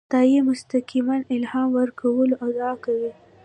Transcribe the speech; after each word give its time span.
خدای 0.09 0.37
مستقیماً 0.49 1.17
الهام 1.35 1.69
ورکولو 1.77 2.35
ادعا 2.45 2.73
کوي. 2.83 3.11